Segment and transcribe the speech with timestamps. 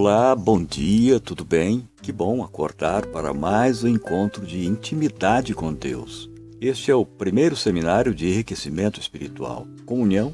[0.00, 1.88] Olá, bom dia, tudo bem?
[2.00, 6.30] Que bom acordar para mais um encontro de intimidade com Deus.
[6.60, 10.32] Este é o primeiro seminário de enriquecimento espiritual, comunhão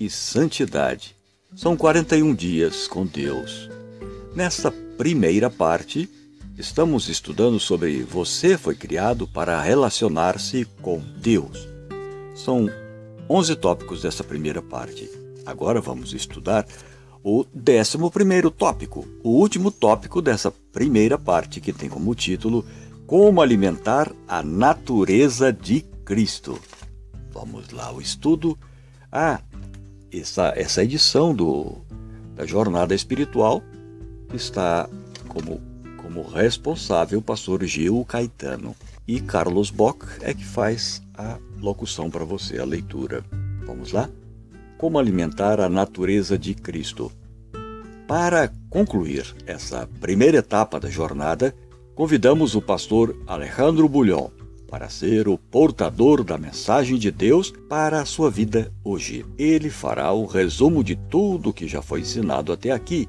[0.00, 1.14] e santidade.
[1.54, 3.68] São 41 dias com Deus.
[4.34, 6.08] Nesta primeira parte,
[6.56, 11.68] estamos estudando sobre você foi criado para relacionar-se com Deus.
[12.34, 12.66] São
[13.28, 15.06] 11 tópicos dessa primeira parte.
[15.44, 16.66] Agora vamos estudar
[17.24, 22.64] o décimo primeiro tópico, o último tópico dessa primeira parte, que tem como título
[23.06, 26.58] Como alimentar a natureza de Cristo.
[27.32, 28.58] Vamos lá, o estudo.
[29.10, 29.40] Ah,
[30.12, 31.76] essa, essa edição do,
[32.34, 33.62] da Jornada Espiritual
[34.34, 34.88] está
[35.28, 35.60] como,
[35.98, 38.74] como responsável o pastor Gil Caetano.
[39.06, 43.24] E Carlos Bock é que faz a locução para você, a leitura.
[43.66, 44.08] Vamos lá?
[44.82, 47.12] Como alimentar a natureza de Cristo.
[48.08, 51.54] Para concluir essa primeira etapa da jornada,
[51.94, 54.28] convidamos o pastor Alejandro Bulhon
[54.68, 59.24] para ser o portador da mensagem de Deus para a sua vida hoje.
[59.38, 63.08] Ele fará o resumo de tudo que já foi ensinado até aqui.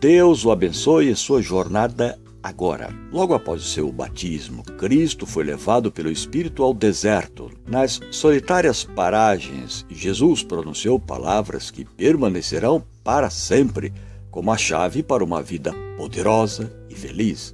[0.00, 2.94] Deus o abençoe em sua jornada agora.
[3.12, 7.50] Logo após o seu batismo, Cristo foi levado pelo Espírito ao deserto.
[7.66, 13.92] Nas solitárias paragens, Jesus pronunciou palavras que permanecerão para sempre
[14.30, 17.52] como a chave para uma vida poderosa e feliz.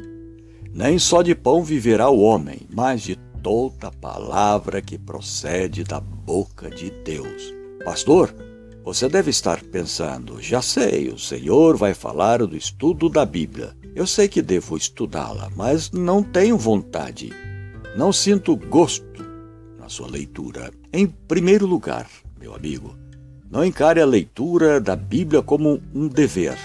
[0.74, 6.70] Nem só de pão viverá o homem, mas de toda palavra que procede da boca
[6.70, 7.54] de Deus.
[7.84, 8.34] Pastor,
[8.84, 13.76] você deve estar pensando, já sei, o Senhor vai falar do estudo da Bíblia.
[13.94, 17.30] Eu sei que devo estudá-la, mas não tenho vontade.
[17.96, 19.24] Não sinto gosto
[19.78, 20.72] na sua leitura.
[20.92, 22.08] Em primeiro lugar,
[22.40, 22.96] meu amigo,
[23.48, 26.58] não encare a leitura da Bíblia como um dever.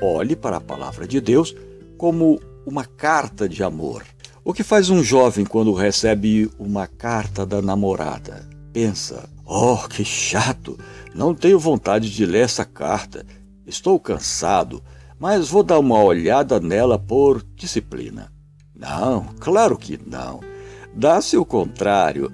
[0.00, 1.54] Olhe para a palavra de Deus
[1.98, 4.04] como uma carta de amor.
[4.44, 8.48] O que faz um jovem quando recebe uma carta da namorada?
[8.72, 10.78] Pensa: oh, que chato!
[11.14, 13.26] Não tenho vontade de ler essa carta.
[13.66, 14.82] Estou cansado
[15.20, 18.32] mas vou dar uma olhada nela por disciplina.
[18.74, 20.40] Não, claro que não.
[20.94, 22.32] Dá-se o contrário.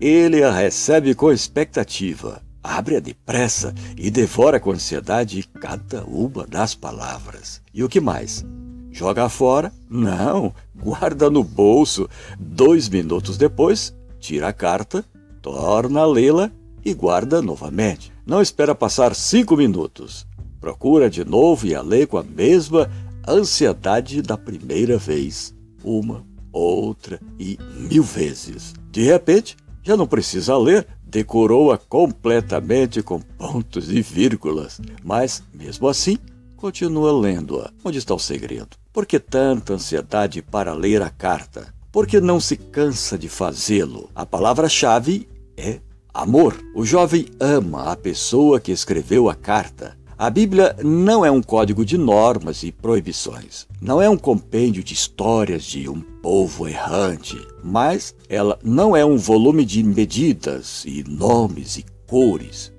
[0.00, 7.60] Ele a recebe com expectativa, abre-a depressa e devora com ansiedade cada uma das palavras.
[7.74, 8.46] E o que mais?
[8.92, 9.72] Joga fora?
[9.90, 12.08] Não, guarda no bolso.
[12.38, 15.04] Dois minutos depois, tira a carta,
[15.42, 16.50] torna a lê-la
[16.84, 18.12] e guarda novamente.
[18.26, 20.26] Não espera passar cinco minutos.
[20.60, 22.90] Procura de novo e a lê com a mesma
[23.26, 25.54] ansiedade da primeira vez.
[25.84, 28.74] Uma, outra e mil vezes.
[28.90, 34.80] De repente, já não precisa ler, decorou-a completamente com pontos e vírgulas.
[35.02, 36.18] Mas, mesmo assim,
[36.56, 37.70] continua lendo-a.
[37.84, 38.76] Onde está o segredo?
[38.92, 41.72] Por que tanta ansiedade para ler a carta?
[41.90, 44.10] Por que não se cansa de fazê-lo?
[44.14, 45.26] A palavra-chave
[45.56, 45.80] é
[46.12, 46.54] amor.
[46.74, 49.96] O jovem ama a pessoa que escreveu a carta.
[50.18, 53.66] A Bíblia não é um código de normas e proibições.
[53.80, 57.38] Não é um compêndio de histórias de um povo errante.
[57.64, 62.70] Mas ela não é um volume de medidas e nomes e cores.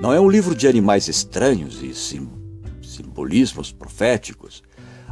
[0.00, 2.26] Não é um livro de animais estranhos e sim,
[2.82, 4.62] simbolismos proféticos.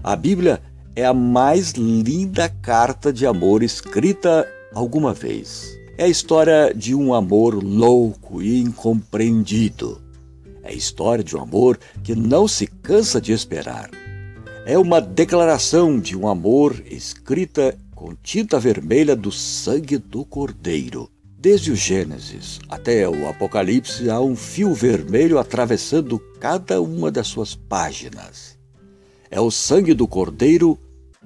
[0.03, 0.63] A Bíblia
[0.97, 5.79] é a mais linda carta de amor escrita alguma vez.
[5.97, 10.05] É a história de um amor louco e incompreendido
[10.65, 13.91] é a história de um amor que não se cansa de esperar.
[14.65, 21.11] É uma declaração de um amor escrita com tinta vermelha do sangue do Cordeiro.
[21.39, 27.55] Desde o Gênesis até o Apocalipse há um fio vermelho atravessando cada uma das suas
[27.55, 28.59] páginas.
[29.31, 30.79] É o sangue do Cordeiro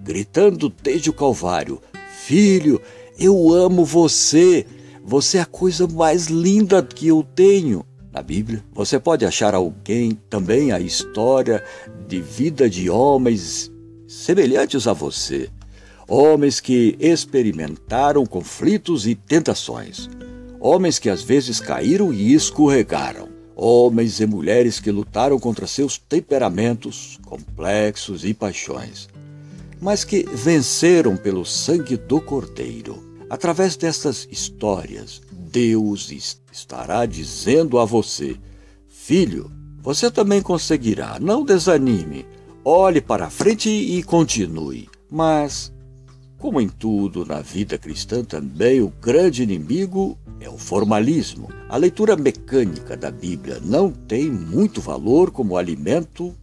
[0.02, 1.80] gritando desde o Calvário:
[2.24, 2.80] Filho,
[3.18, 4.66] eu amo você.
[5.04, 8.62] Você é a coisa mais linda que eu tenho na Bíblia.
[8.72, 11.62] Você pode achar alguém também a história
[12.06, 13.70] de vida de homens
[14.06, 15.50] semelhantes a você,
[16.08, 20.08] homens que experimentaram conflitos e tentações,
[20.58, 27.18] homens que às vezes caíram e escorregaram, homens e mulheres que lutaram contra seus temperamentos
[27.26, 29.08] complexos e paixões,
[29.80, 33.02] mas que venceram pelo sangue do Cordeiro.
[33.30, 36.10] Através dessas histórias, Deus
[36.52, 38.36] estará dizendo a você:
[38.88, 42.26] Filho, você também conseguirá, não desanime.
[42.64, 44.88] Olhe para frente e continue.
[45.10, 45.72] Mas,
[46.38, 51.48] como em tudo na vida cristã também, o grande inimigo é o formalismo.
[51.68, 56.34] A leitura mecânica da Bíblia não tem muito valor como alimento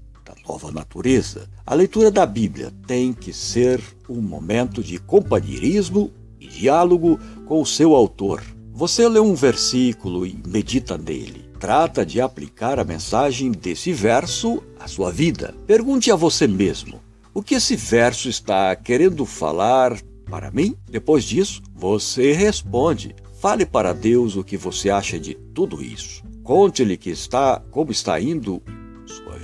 [0.48, 1.50] nova natureza.
[1.66, 7.66] A leitura da Bíblia tem que ser um momento de companheirismo e diálogo com o
[7.66, 8.44] seu autor.
[8.72, 11.46] Você lê um versículo e medita nele.
[11.60, 15.56] Trata de aplicar a mensagem desse verso à sua vida.
[15.66, 17.00] Pergunte a você mesmo:
[17.34, 19.98] o que esse verso está querendo falar
[20.30, 20.76] para mim?
[20.90, 23.16] Depois disso, você responde.
[23.40, 26.24] Fale para Deus o que você acha de tudo isso.
[26.44, 28.62] Conte-lhe que está como está indo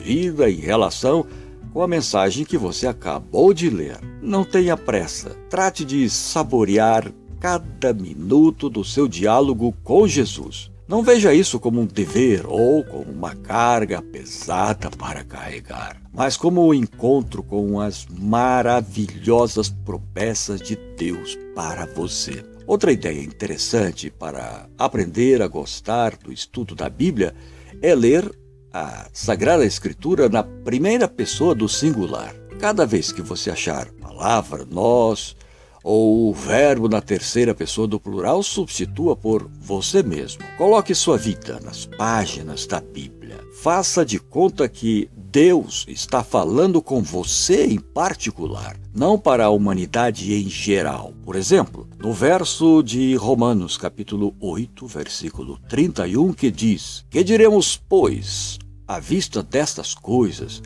[0.04, 1.26] vida em relação
[1.72, 3.98] com a mensagem que você acabou de ler.
[4.22, 5.30] Não tenha pressa.
[5.50, 10.70] Trate de saborear cada minuto do seu diálogo com Jesus.
[10.88, 16.68] Não veja isso como um dever ou como uma carga pesada para carregar, mas como
[16.68, 22.44] um encontro com as maravilhosas promessas de Deus para você.
[22.68, 27.34] Outra ideia interessante para aprender a gostar do estudo da Bíblia
[27.82, 28.30] é ler
[28.74, 32.34] a Sagrada Escritura na primeira pessoa do singular.
[32.60, 35.36] Cada vez que você achar palavra, nós
[35.84, 40.44] ou o verbo na terceira pessoa do plural, substitua por você mesmo.
[40.58, 43.40] Coloque sua vida nas páginas da Bíblia.
[43.62, 50.34] Faça de conta que Deus está falando com você em particular, não para a humanidade
[50.34, 51.14] em geral.
[51.24, 58.60] Por exemplo, no verso de Romanos, capítulo 8, versículo 31, que diz: Que diremos, pois,
[58.96, 60.62] à vista destas coisas?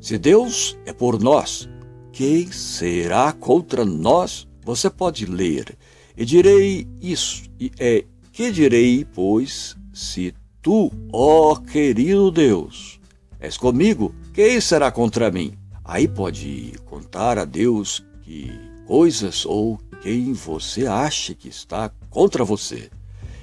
[0.00, 1.68] Se Deus é por nós,
[2.12, 4.46] quem será contra nós?
[4.62, 5.76] Você pode ler,
[6.16, 13.00] e direi isso, e é, que direi, pois, se tu, ó querido Deus,
[13.40, 15.54] és comigo, quem será contra mim?
[15.84, 18.52] Aí pode contar a Deus que
[18.86, 22.90] coisas ou quem você acha que está contra você.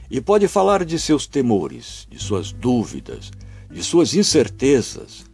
[0.09, 3.31] E pode falar de seus temores, de suas dúvidas,
[3.71, 5.25] de suas incertezas,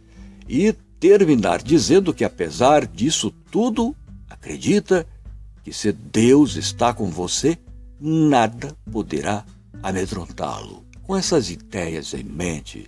[0.48, 3.94] e terminar dizendo que apesar disso tudo,
[4.28, 5.06] acredita
[5.62, 7.58] que se Deus está com você,
[8.00, 9.44] nada poderá
[9.82, 10.84] amedrontá-lo.
[11.02, 12.86] Com essas ideias em mente,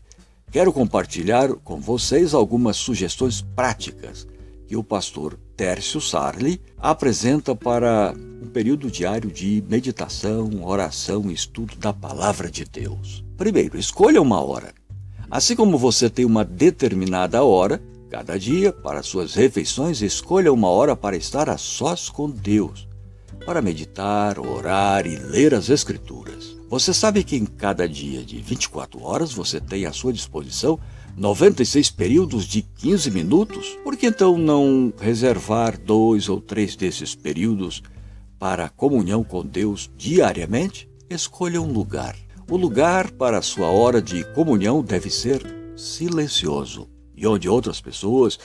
[0.50, 4.26] quero compartilhar com vocês algumas sugestões práticas
[4.66, 11.74] que o pastor Tércio Sarli apresenta para um período diário de meditação, oração e estudo
[11.76, 13.24] da palavra de Deus.
[13.36, 14.77] Primeiro, escolha uma hora.
[15.30, 20.96] Assim como você tem uma determinada hora, Cada dia, para suas refeições, escolha uma hora
[20.96, 22.88] para estar a sós com Deus,
[23.44, 26.56] para meditar, orar e ler as Escrituras.
[26.70, 30.80] Você sabe que em cada dia de 24 horas você tem à sua disposição
[31.18, 33.78] 96 períodos de 15 minutos?
[33.84, 37.82] Por que então não reservar dois ou três desses períodos
[38.38, 40.88] para comunhão com Deus diariamente?
[41.10, 42.16] Escolha um lugar.
[42.50, 45.44] O lugar para sua hora de comunhão deve ser
[45.76, 48.38] silencioso e onde outras pessoas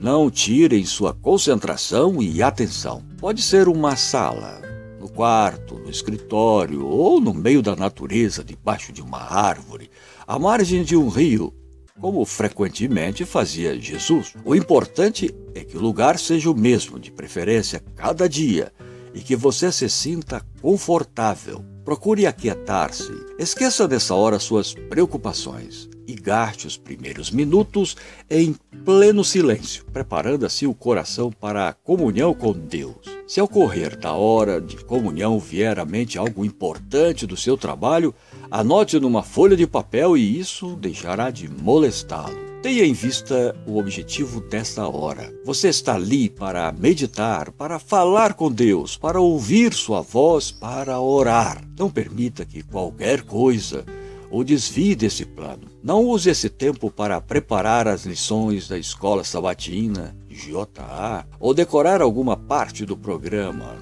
[0.00, 3.02] não tirem sua concentração e atenção.
[3.18, 4.62] Pode ser uma sala,
[5.00, 9.90] no quarto, no escritório ou no meio da natureza, debaixo de uma árvore,
[10.24, 11.52] à margem de um rio,
[12.00, 14.34] como frequentemente fazia Jesus.
[14.44, 18.72] O importante é que o lugar seja o mesmo, de preferência cada dia,
[19.14, 21.64] e que você se sinta confortável.
[21.84, 23.12] Procure aquietar-se.
[23.38, 27.96] Esqueça nessa hora suas preocupações e gaste os primeiros minutos
[28.30, 32.96] em pleno silêncio, preparando assim o coração para a comunhão com Deus.
[33.26, 38.14] Se ao correr da hora de comunhão vier à mente algo importante do seu trabalho,
[38.50, 42.47] anote numa folha de papel e isso deixará de molestá-lo.
[42.62, 45.32] Tenha em vista o objetivo desta hora.
[45.44, 51.62] Você está ali para meditar, para falar com Deus, para ouvir Sua voz, para orar.
[51.78, 53.84] Não permita que qualquer coisa
[54.28, 55.68] o desvie desse plano.
[55.82, 62.36] Não use esse tempo para preparar as lições da escola sabatina, JA, ou decorar alguma
[62.36, 63.76] parte do programa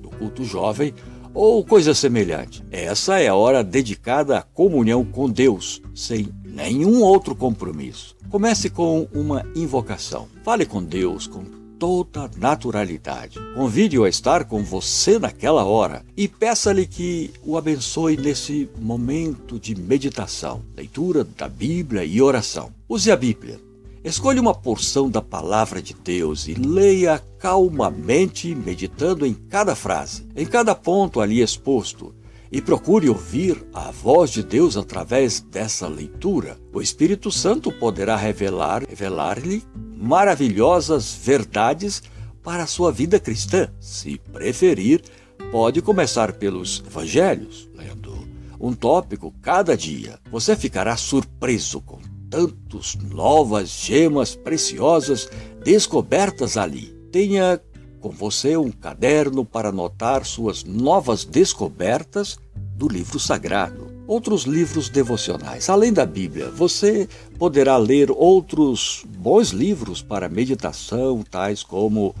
[0.00, 0.94] do culto jovem
[1.34, 2.64] ou coisa semelhante.
[2.70, 8.16] Essa é a hora dedicada à comunhão com Deus, sem nenhum outro compromisso.
[8.30, 10.28] Comece com uma invocação.
[10.42, 11.44] Fale com Deus com
[11.78, 13.38] toda naturalidade.
[13.54, 19.74] Convide-o a estar com você naquela hora e peça-lhe que o abençoe nesse momento de
[19.74, 22.72] meditação, leitura da Bíblia e oração.
[22.88, 23.63] Use a Bíblia.
[24.04, 30.44] Escolha uma porção da palavra de Deus e leia calmamente, meditando em cada frase, em
[30.44, 32.14] cada ponto ali exposto
[32.52, 36.58] e procure ouvir a voz de Deus através dessa leitura.
[36.70, 39.64] O Espírito Santo poderá revelar, revelar-lhe
[39.96, 42.02] maravilhosas verdades
[42.42, 43.72] para a sua vida cristã.
[43.80, 45.02] Se preferir,
[45.50, 48.14] pode começar pelos evangelhos, lendo
[48.60, 50.20] um tópico cada dia.
[50.30, 51.98] Você ficará surpreso com
[52.34, 55.30] tantas novas gemas preciosas
[55.64, 56.92] descobertas ali.
[57.12, 57.60] Tenha
[58.00, 62.36] com você um caderno para anotar suas novas descobertas
[62.74, 63.86] do livro sagrado.
[64.08, 65.70] Outros livros devocionais.
[65.70, 72.16] Além da Bíblia, você poderá ler outros bons livros para meditação, tais como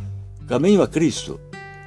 [0.46, 1.40] Caminho a Cristo,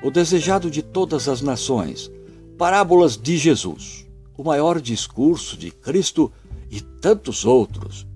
[0.03, 2.11] O Desejado de Todas as Nações,
[2.57, 4.05] Parábolas de Jesus,
[4.37, 6.29] O Maior Discurso de Cristo
[6.69, 8.06] e tantos outros.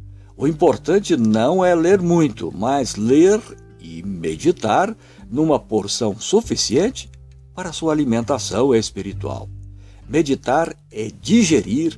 [0.41, 3.39] O importante não é ler muito, mas ler
[3.79, 4.98] e meditar
[5.29, 7.12] numa porção suficiente
[7.53, 9.48] para sua alimentação espiritual.
[10.10, 11.95] Meditar é digerir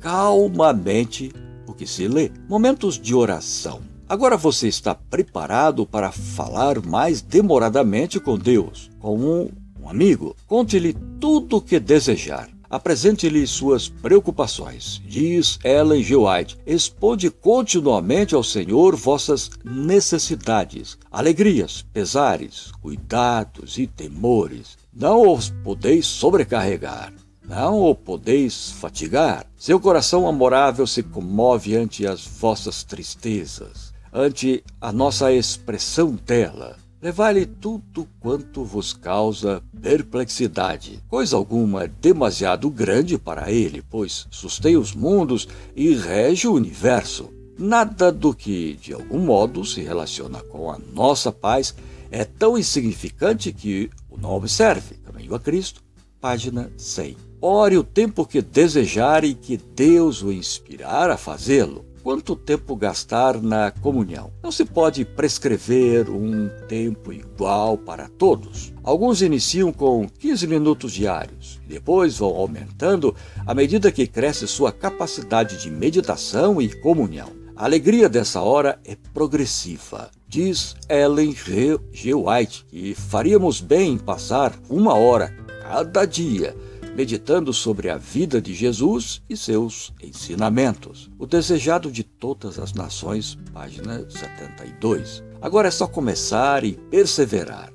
[0.00, 1.30] calmamente
[1.64, 2.32] o que se lê.
[2.48, 3.80] Momentos de oração.
[4.08, 9.48] Agora você está preparado para falar mais demoradamente com Deus, com um,
[9.80, 10.34] um amigo.
[10.48, 12.48] Conte-lhe tudo o que desejar.
[12.68, 15.00] Apresente-lhe suas preocupações.
[15.06, 16.16] Diz Ellen G.
[16.16, 24.76] White: Exponde continuamente ao Senhor vossas necessidades, alegrias, pesares, cuidados e temores.
[24.92, 27.12] Não os podeis sobrecarregar.
[27.48, 29.46] Não o podeis fatigar.
[29.56, 36.76] Seu coração amorável se comove ante as vossas tristezas, ante a nossa expressão dela.
[37.00, 41.02] Levai-lhe tudo quanto vos causa perplexidade.
[41.08, 47.30] Coisa alguma é demasiado grande para ele, pois sustém os mundos e rege o universo.
[47.58, 51.74] Nada do que, de algum modo, se relaciona com a nossa paz
[52.10, 54.96] é tão insignificante que o não observe.
[54.96, 55.82] Caminho a Cristo,
[56.20, 57.16] página 100.
[57.40, 63.42] Ore o tempo que desejar e que Deus o inspirar a fazê-lo quanto tempo gastar
[63.42, 64.30] na comunhão.
[64.40, 68.72] Não se pode prescrever um tempo igual para todos.
[68.84, 73.12] Alguns iniciam com 15 minutos diários e depois vão aumentando
[73.44, 77.32] à medida que cresce sua capacidade de meditação e comunhão.
[77.56, 80.08] A alegria dessa hora é progressiva.
[80.28, 82.14] Diz Ellen G.
[82.14, 86.54] White que faríamos bem em passar uma hora cada dia
[86.96, 91.10] meditando sobre a vida de Jesus e seus ensinamentos.
[91.18, 95.22] O desejado de todas as nações, página 72.
[95.42, 97.70] Agora é só começar e perseverar.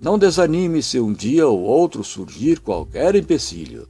[0.00, 3.88] Não desanime se um dia ou outro surgir qualquer empecilho.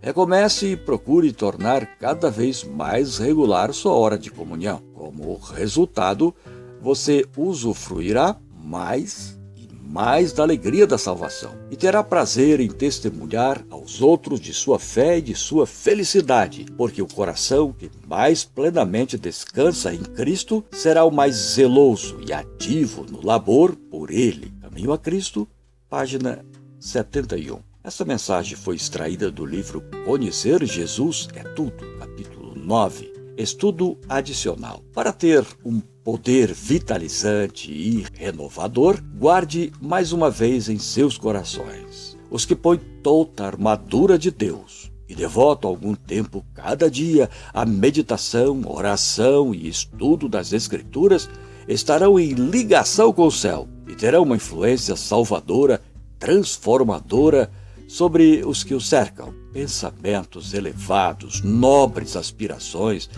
[0.00, 4.82] Recomece e procure tornar cada vez mais regular sua hora de comunhão.
[4.92, 6.34] Como resultado,
[6.80, 9.38] você usufruirá mais
[9.86, 15.18] mais da alegria da salvação e terá prazer em testemunhar aos outros de sua fé
[15.18, 21.10] e de sua felicidade, porque o coração que mais plenamente descansa em Cristo será o
[21.10, 24.52] mais zeloso e ativo no labor por Ele.
[24.60, 25.46] Caminho a Cristo,
[25.88, 26.44] página
[26.80, 27.58] 71.
[27.82, 33.12] Essa mensagem foi extraída do livro Conhecer Jesus é Tudo, capítulo 9.
[33.36, 34.82] Estudo adicional.
[34.94, 42.44] Para ter um poder vitalizante e renovador, guarde mais uma vez em seus corações os
[42.44, 48.62] que põem toda a armadura de Deus e devotam algum tempo cada dia à meditação,
[48.66, 51.28] oração e estudo das Escrituras,
[51.68, 55.80] estarão em ligação com o céu e terão uma influência salvadora,
[56.18, 57.52] transformadora
[57.86, 59.32] sobre os que o cercam.
[59.52, 63.08] Pensamentos elevados, nobres aspirações,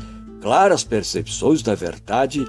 [0.42, 2.44] claras percepções da verdade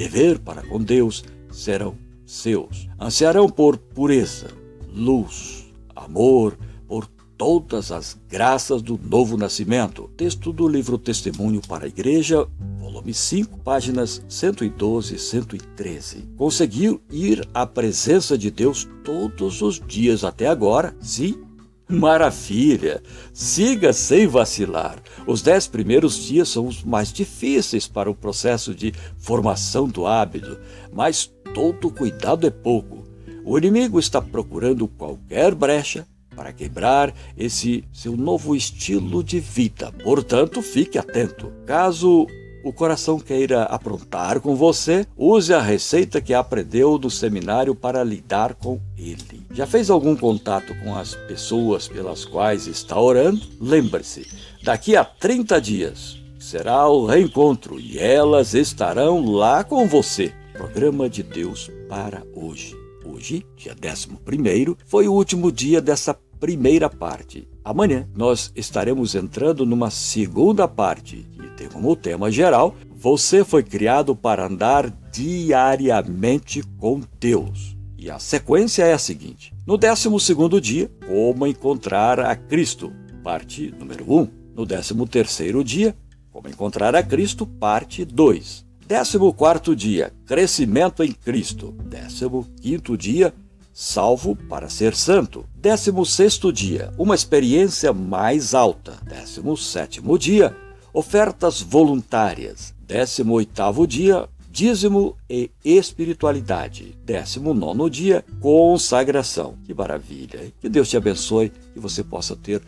[0.00, 2.88] dever para com Deus serão seus.
[2.98, 4.48] Ansiarão por pureza,
[4.94, 10.10] luz, amor, por todas as graças do novo nascimento.
[10.16, 16.28] Texto do livro Testemunho para a Igreja, volume 5, páginas 112 e 113.
[16.34, 20.96] Conseguiu ir à presença de Deus todos os dias até agora?
[20.98, 21.49] Sim
[21.90, 23.02] Maravilha!
[23.32, 24.96] Siga sem vacilar.
[25.26, 30.58] Os dez primeiros dias são os mais difíceis para o processo de formação do hábito,
[30.92, 33.04] mas todo cuidado é pouco.
[33.44, 36.06] O inimigo está procurando qualquer brecha
[36.36, 39.92] para quebrar esse seu novo estilo de vida.
[40.04, 41.52] Portanto, fique atento.
[41.66, 42.26] Caso
[42.62, 48.54] o coração queira aprontar com você, use a receita que aprendeu no seminário para lidar
[48.54, 49.46] com ele.
[49.52, 53.40] Já fez algum contato com as pessoas pelas quais está orando?
[53.60, 54.26] Lembre-se,
[54.62, 60.32] daqui a 30 dias será o reencontro e elas estarão lá com você.
[60.52, 62.76] Programa de Deus para hoje.
[63.04, 67.49] Hoje, dia 11, foi o último dia dessa primeira parte.
[67.64, 71.26] Amanhã nós estaremos entrando numa segunda parte
[71.60, 77.76] tem como tema geral: Você foi criado para andar diariamente com Deus.
[77.98, 82.90] E a sequência é a seguinte: No 12 dia, como encontrar a Cristo,
[83.22, 84.28] parte número 1.
[84.56, 85.94] No 13 dia,
[86.32, 88.64] como encontrar a Cristo, parte 2.
[88.86, 91.72] Décimo quarto dia, crescimento em Cristo.
[91.84, 93.32] Décimo quinto dia,
[93.80, 95.46] salvo para ser santo.
[95.56, 98.98] Décimo sexto dia, uma experiência mais alta.
[99.08, 100.54] Décimo sétimo dia,
[100.92, 102.74] ofertas voluntárias.
[102.86, 106.94] Décimo oitavo dia, dízimo e espiritualidade.
[107.06, 109.54] Décimo nono dia, consagração.
[109.64, 110.52] Que maravilha!
[110.60, 112.60] Que Deus te abençoe e você possa ter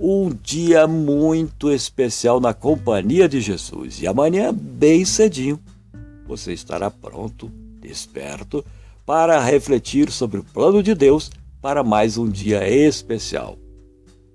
[0.00, 4.02] um dia muito especial na companhia de Jesus.
[4.02, 5.60] E amanhã, bem cedinho,
[6.26, 8.64] você estará pronto, desperto,
[9.06, 11.30] para refletir sobre o plano de Deus
[11.62, 13.56] para mais um dia especial.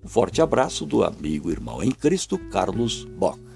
[0.03, 3.50] Um forte abraço do amigo e irmão em Cristo, Carlos Bock.